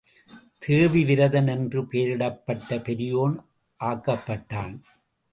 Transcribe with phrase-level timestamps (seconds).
[0.57, 3.35] தேவ விரதன் என்று பெயரிடப்பட்டுப் பெரியோன்
[3.79, 4.79] ஆக்கப்பட்டான்.